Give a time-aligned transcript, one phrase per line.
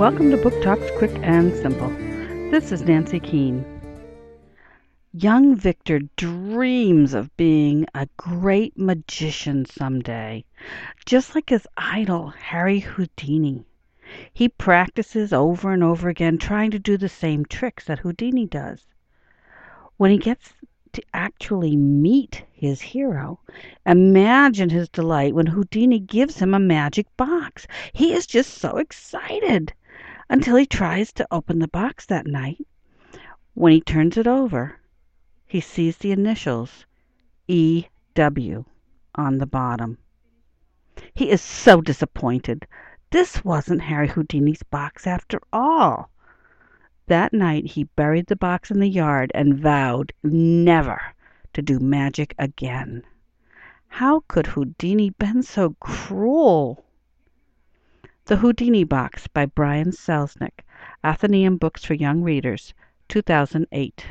[0.00, 1.90] Welcome to Book Talks Quick and Simple.
[2.50, 3.66] This is Nancy Keane.
[5.12, 10.46] Young Victor dreams of being a great magician someday,
[11.04, 13.66] just like his idol, Harry Houdini.
[14.32, 18.86] He practices over and over again trying to do the same tricks that Houdini does.
[19.98, 20.54] When he gets
[20.94, 23.38] to actually meet his hero,
[23.84, 27.66] imagine his delight when Houdini gives him a magic box.
[27.92, 29.74] He is just so excited
[30.30, 32.64] until he tries to open the box that night.
[33.54, 34.78] When he turns it over,
[35.44, 36.86] he sees the initials
[37.48, 38.64] E.W.
[39.16, 39.98] on the bottom.
[41.12, 42.64] He is so disappointed.
[43.10, 46.10] This wasn't Harry Houdini's box after all.
[47.08, 51.02] That night he buried the box in the yard and vowed never
[51.54, 53.02] to do magic again.
[53.88, 56.84] How could Houdini been so cruel?
[58.30, 60.60] The Houdini Box by Brian Selznick,
[61.02, 62.74] Atheneum Books for Young Readers,
[63.08, 64.06] 2008.